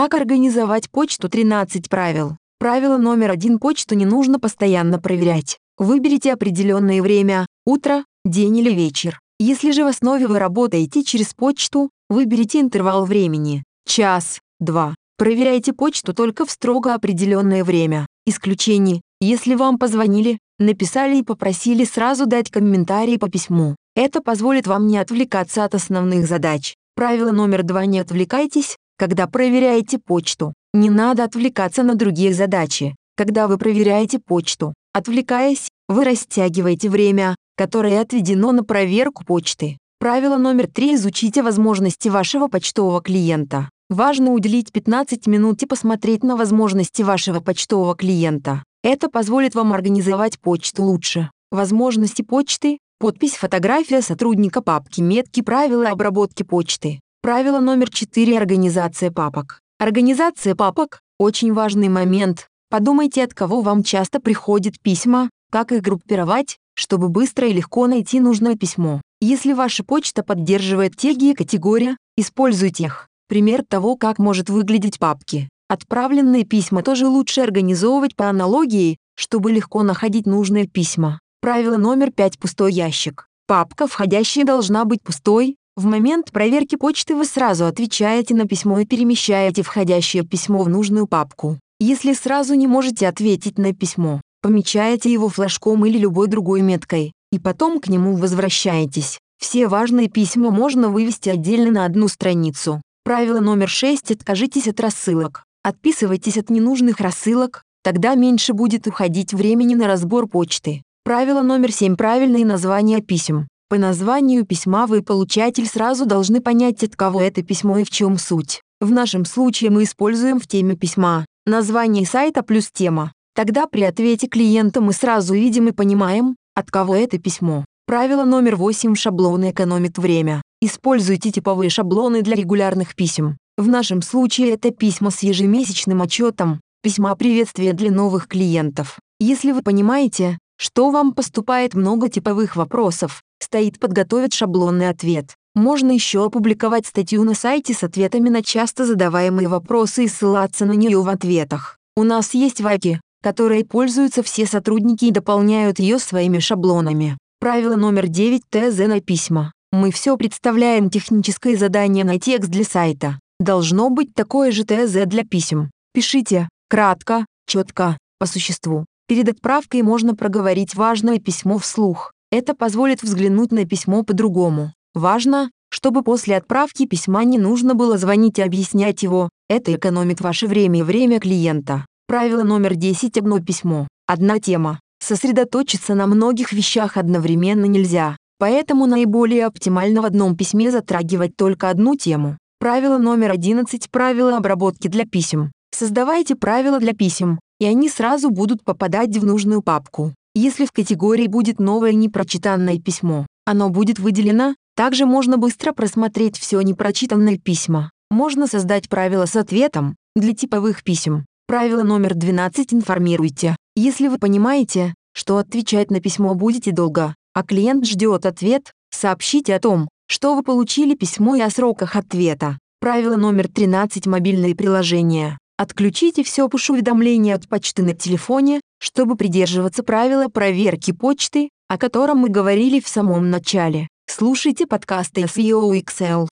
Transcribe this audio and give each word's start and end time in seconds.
Как 0.00 0.14
организовать 0.14 0.88
почту 0.90 1.28
13 1.28 1.88
правил. 1.88 2.36
Правило 2.60 2.98
номер 2.98 3.32
один– 3.32 3.58
почту 3.58 3.96
не 3.96 4.06
нужно 4.06 4.38
постоянно 4.38 5.00
проверять. 5.00 5.58
Выберите 5.76 6.32
определенное 6.32 7.02
время– 7.02 7.48
утро, 7.66 8.04
день 8.24 8.58
или 8.58 8.70
вечер. 8.70 9.18
Если 9.40 9.72
же 9.72 9.82
в 9.82 9.88
основе 9.88 10.28
вы 10.28 10.38
работаете 10.38 11.02
через 11.02 11.34
почту, 11.34 11.90
выберите 12.08 12.60
интервал 12.60 13.06
времени– 13.06 13.64
час, 13.88 14.38
два. 14.60 14.94
Проверяйте 15.16 15.72
почту 15.72 16.14
только 16.14 16.46
в 16.46 16.52
строго 16.52 16.94
определенное 16.94 17.64
время. 17.64 18.06
Исключение– 18.24 19.00
если 19.20 19.56
вам 19.56 19.78
позвонили, 19.80 20.38
написали 20.60 21.16
и 21.16 21.24
попросили 21.24 21.82
сразу 21.82 22.26
дать 22.26 22.52
комментарий 22.52 23.18
по 23.18 23.28
письму. 23.28 23.74
Это 23.96 24.20
позволит 24.20 24.68
вам 24.68 24.86
не 24.86 24.96
отвлекаться 24.96 25.64
от 25.64 25.74
основных 25.74 26.28
задач. 26.28 26.76
Правило 26.94 27.32
номер 27.32 27.64
два– 27.64 27.84
не 27.86 27.98
отвлекайтесь, 27.98 28.76
когда 28.98 29.26
проверяете 29.26 29.98
почту. 29.98 30.52
Не 30.74 30.90
надо 30.90 31.24
отвлекаться 31.24 31.82
на 31.82 31.94
другие 31.94 32.34
задачи. 32.34 32.94
Когда 33.16 33.48
вы 33.48 33.56
проверяете 33.56 34.18
почту, 34.18 34.74
отвлекаясь, 34.92 35.68
вы 35.88 36.04
растягиваете 36.04 36.90
время, 36.90 37.34
которое 37.56 38.00
отведено 38.00 38.52
на 38.52 38.64
проверку 38.64 39.24
почты. 39.24 39.78
Правило 39.98 40.36
номер 40.36 40.66
три– 40.68 40.94
изучите 40.96 41.42
возможности 41.42 42.08
вашего 42.08 42.48
почтового 42.48 43.00
клиента. 43.00 43.68
Важно 43.88 44.32
уделить 44.32 44.70
15 44.70 45.26
минут 45.26 45.62
и 45.62 45.66
посмотреть 45.66 46.22
на 46.22 46.36
возможности 46.36 47.02
вашего 47.02 47.40
почтового 47.40 47.96
клиента. 47.96 48.62
Это 48.84 49.08
позволит 49.08 49.54
вам 49.54 49.72
организовать 49.72 50.38
почту 50.38 50.84
лучше. 50.84 51.30
Возможности 51.50 52.22
почты, 52.22 52.78
подпись, 53.00 53.34
фотография 53.36 54.02
сотрудника 54.02 54.60
папки, 54.60 55.00
метки, 55.00 55.40
правила 55.40 55.88
обработки 55.88 56.42
почты. 56.42 57.00
Правило 57.20 57.58
номер 57.58 57.90
4– 57.90 58.38
организация 58.38 59.10
папок. 59.10 59.60
Организация 59.80 60.54
папок– 60.54 61.00
очень 61.18 61.52
важный 61.52 61.88
момент. 61.88 62.46
Подумайте, 62.70 63.24
от 63.24 63.34
кого 63.34 63.60
вам 63.60 63.82
часто 63.82 64.20
приходят 64.20 64.80
письма, 64.80 65.28
как 65.50 65.72
их 65.72 65.82
группировать, 65.82 66.58
чтобы 66.74 67.08
быстро 67.08 67.48
и 67.48 67.52
легко 67.52 67.88
найти 67.88 68.20
нужное 68.20 68.54
письмо. 68.54 69.02
Если 69.20 69.52
ваша 69.52 69.82
почта 69.82 70.22
поддерживает 70.22 70.96
теги 70.96 71.30
и 71.30 71.34
категория, 71.34 71.96
используйте 72.16 72.84
их. 72.84 73.08
Пример 73.26 73.64
того, 73.68 73.96
как 73.96 74.20
может 74.20 74.48
выглядеть 74.48 75.00
папки. 75.00 75.48
Отправленные 75.68 76.44
письма 76.44 76.84
тоже 76.84 77.08
лучше 77.08 77.40
организовывать 77.40 78.14
по 78.14 78.28
аналогии, 78.28 78.96
чтобы 79.16 79.50
легко 79.50 79.82
находить 79.82 80.26
нужные 80.26 80.68
письма. 80.68 81.18
Правило 81.40 81.78
номер 81.78 82.12
5– 82.12 82.38
пустой 82.40 82.72
ящик. 82.72 83.26
Папка 83.48 83.88
входящая 83.88 84.44
должна 84.44 84.84
быть 84.84 85.02
пустой, 85.02 85.56
в 85.78 85.84
момент 85.84 86.32
проверки 86.32 86.74
почты 86.74 87.14
вы 87.14 87.24
сразу 87.24 87.64
отвечаете 87.64 88.34
на 88.34 88.48
письмо 88.48 88.80
и 88.80 88.84
перемещаете 88.84 89.62
входящее 89.62 90.24
письмо 90.24 90.64
в 90.64 90.68
нужную 90.68 91.06
папку. 91.06 91.56
Если 91.78 92.14
сразу 92.14 92.54
не 92.54 92.66
можете 92.66 93.06
ответить 93.06 93.58
на 93.58 93.72
письмо, 93.72 94.20
помечаете 94.42 95.12
его 95.12 95.28
флажком 95.28 95.86
или 95.86 95.96
любой 95.96 96.26
другой 96.26 96.62
меткой, 96.62 97.12
и 97.30 97.38
потом 97.38 97.78
к 97.78 97.86
нему 97.86 98.16
возвращаетесь. 98.16 99.20
Все 99.40 99.68
важные 99.68 100.08
письма 100.08 100.50
можно 100.50 100.88
вывести 100.88 101.28
отдельно 101.28 101.70
на 101.70 101.84
одну 101.84 102.08
страницу. 102.08 102.82
Правило 103.04 103.38
номер 103.38 103.68
6– 103.68 104.10
откажитесь 104.10 104.66
от 104.66 104.80
рассылок. 104.80 105.44
Отписывайтесь 105.62 106.38
от 106.38 106.50
ненужных 106.50 106.98
рассылок, 106.98 107.62
тогда 107.84 108.16
меньше 108.16 108.52
будет 108.52 108.88
уходить 108.88 109.32
времени 109.32 109.76
на 109.76 109.86
разбор 109.86 110.26
почты. 110.26 110.82
Правило 111.04 111.42
номер 111.42 111.70
7– 111.70 111.94
правильные 111.96 112.44
названия 112.44 113.00
писем. 113.00 113.46
По 113.70 113.76
названию 113.76 114.46
письма 114.46 114.86
вы, 114.86 115.02
получатель, 115.02 115.66
сразу 115.66 116.06
должны 116.06 116.40
понять, 116.40 116.82
от 116.82 116.96
кого 116.96 117.20
это 117.20 117.42
письмо 117.42 117.78
и 117.78 117.84
в 117.84 117.90
чем 117.90 118.16
суть. 118.16 118.62
В 118.80 118.90
нашем 118.90 119.26
случае 119.26 119.70
мы 119.70 119.82
используем 119.82 120.40
в 120.40 120.46
теме 120.46 120.74
письма 120.74 121.26
название 121.44 122.06
сайта 122.06 122.42
плюс 122.42 122.70
тема. 122.70 123.12
Тогда 123.34 123.66
при 123.66 123.82
ответе 123.82 124.26
клиента 124.26 124.80
мы 124.80 124.94
сразу 124.94 125.34
видим 125.34 125.68
и 125.68 125.72
понимаем, 125.72 126.36
от 126.54 126.70
кого 126.70 126.96
это 126.96 127.18
письмо. 127.18 127.66
Правило 127.86 128.24
номер 128.24 128.56
8. 128.56 128.94
Шаблоны 128.94 129.50
экономят 129.50 129.98
время. 129.98 130.40
Используйте 130.62 131.30
типовые 131.30 131.68
шаблоны 131.68 132.22
для 132.22 132.36
регулярных 132.36 132.94
писем. 132.94 133.36
В 133.58 133.68
нашем 133.68 134.00
случае 134.00 134.52
это 134.52 134.70
письма 134.70 135.10
с 135.10 135.22
ежемесячным 135.22 136.00
отчетом, 136.00 136.60
письма 136.82 137.14
приветствия 137.16 137.74
для 137.74 137.90
новых 137.90 138.28
клиентов. 138.28 138.98
Если 139.20 139.52
вы 139.52 139.62
понимаете, 139.62 140.38
что 140.58 140.90
вам 140.90 141.14
поступает 141.14 141.74
много 141.74 142.10
типовых 142.10 142.56
вопросов, 142.56 143.22
стоит 143.40 143.78
подготовить 143.78 144.34
шаблонный 144.34 144.88
ответ. 144.88 145.34
Можно 145.54 145.92
еще 145.92 146.24
опубликовать 146.24 146.86
статью 146.86 147.24
на 147.24 147.34
сайте 147.34 147.74
с 147.74 147.82
ответами 147.82 148.28
на 148.28 148.42
часто 148.42 148.84
задаваемые 148.84 149.48
вопросы 149.48 150.04
и 150.04 150.08
ссылаться 150.08 150.66
на 150.66 150.72
нее 150.72 151.00
в 151.00 151.08
ответах. 151.08 151.78
У 151.96 152.02
нас 152.02 152.34
есть 152.34 152.60
ваки, 152.60 153.00
которые 153.22 153.64
пользуются 153.64 154.22
все 154.22 154.46
сотрудники 154.46 155.06
и 155.06 155.10
дополняют 155.10 155.78
ее 155.78 155.98
своими 155.98 156.38
шаблонами. 156.38 157.16
Правило 157.40 157.76
номер 157.76 158.08
9 158.08 158.42
ТЗ 158.50 158.78
на 158.86 159.00
письма. 159.00 159.52
Мы 159.72 159.90
все 159.90 160.16
представляем 160.16 160.90
техническое 160.90 161.56
задание 161.56 162.04
на 162.04 162.18
текст 162.18 162.50
для 162.50 162.64
сайта. 162.64 163.18
Должно 163.38 163.90
быть 163.90 164.14
такое 164.14 164.50
же 164.50 164.64
ТЗ 164.64 165.06
для 165.06 165.24
писем. 165.24 165.70
Пишите, 165.92 166.48
кратко, 166.68 167.26
четко, 167.46 167.96
по 168.18 168.26
существу. 168.26 168.86
Перед 169.08 169.26
отправкой 169.30 169.80
можно 169.80 170.14
проговорить 170.14 170.74
важное 170.74 171.18
письмо 171.18 171.56
вслух. 171.56 172.12
Это 172.30 172.54
позволит 172.54 173.02
взглянуть 173.02 173.52
на 173.52 173.64
письмо 173.64 174.02
по-другому. 174.02 174.74
Важно, 174.94 175.50
чтобы 175.70 176.02
после 176.02 176.36
отправки 176.36 176.84
письма 176.84 177.24
не 177.24 177.38
нужно 177.38 177.74
было 177.74 177.96
звонить 177.96 178.38
и 178.38 178.42
объяснять 178.42 179.02
его, 179.02 179.30
это 179.48 179.74
экономит 179.74 180.20
ваше 180.20 180.46
время 180.46 180.80
и 180.80 180.82
время 180.82 181.20
клиента. 181.20 181.86
Правило 182.06 182.42
номер 182.42 182.74
10 182.74 183.16
одно 183.16 183.40
письмо, 183.40 183.88
одна 184.06 184.40
тема. 184.40 184.78
Сосредоточиться 185.02 185.94
на 185.94 186.06
многих 186.06 186.52
вещах 186.52 186.98
одновременно 186.98 187.64
нельзя, 187.64 188.18
поэтому 188.38 188.84
наиболее 188.84 189.46
оптимально 189.46 190.02
в 190.02 190.04
одном 190.04 190.36
письме 190.36 190.70
затрагивать 190.70 191.34
только 191.34 191.70
одну 191.70 191.96
тему. 191.96 192.36
Правило 192.60 192.98
номер 192.98 193.30
11 193.30 193.90
правила 193.90 194.36
обработки 194.36 194.88
для 194.88 195.06
писем. 195.06 195.50
Создавайте 195.70 196.34
правила 196.34 196.78
для 196.78 196.92
писем, 196.92 197.38
и 197.60 197.64
они 197.64 197.88
сразу 197.88 198.30
будут 198.30 198.64
попадать 198.64 199.16
в 199.16 199.24
нужную 199.24 199.62
папку. 199.62 200.14
Если 200.34 200.66
в 200.66 200.72
категории 200.72 201.26
будет 201.26 201.58
новое 201.58 201.92
непрочитанное 201.92 202.78
письмо, 202.78 203.26
оно 203.44 203.70
будет 203.70 203.98
выделено, 203.98 204.54
также 204.76 205.06
можно 205.06 205.38
быстро 205.38 205.72
просмотреть 205.72 206.38
все 206.38 206.60
непрочитанные 206.60 207.38
письма. 207.38 207.90
Можно 208.10 208.46
создать 208.46 208.88
правило 208.88 209.26
с 209.26 209.36
ответом 209.36 209.96
для 210.14 210.34
типовых 210.34 210.84
писем. 210.84 211.26
Правило 211.46 211.82
номер 211.82 212.14
12 212.14 212.74
информируйте. 212.74 213.56
Если 213.74 214.08
вы 214.08 214.18
понимаете, 214.18 214.94
что 215.14 215.38
отвечать 215.38 215.90
на 215.90 216.00
письмо 216.00 216.34
будете 216.34 216.72
долго, 216.72 217.14
а 217.34 217.42
клиент 217.42 217.86
ждет 217.86 218.26
ответ, 218.26 218.72
сообщите 218.90 219.54
о 219.54 219.60
том, 219.60 219.88
что 220.06 220.34
вы 220.34 220.42
получили 220.42 220.94
письмо 220.94 221.36
и 221.36 221.40
о 221.40 221.50
сроках 221.50 221.96
ответа. 221.96 222.58
Правило 222.80 223.16
номер 223.16 223.48
13 223.48 224.06
мобильные 224.06 224.54
приложения. 224.54 225.38
Отключите 225.58 226.22
все 226.22 226.48
пуш-уведомления 226.48 227.34
от 227.34 227.48
почты 227.48 227.82
на 227.82 227.92
телефоне, 227.92 228.60
чтобы 228.78 229.16
придерживаться 229.16 229.82
правила 229.82 230.28
проверки 230.28 230.92
почты, 230.92 231.50
о 231.66 231.76
котором 231.76 232.18
мы 232.18 232.28
говорили 232.28 232.78
в 232.78 232.86
самом 232.86 233.28
начале. 233.28 233.88
Слушайте 234.06 234.68
подкасты 234.68 235.22
SEO 235.22 235.72
XL. 235.82 236.27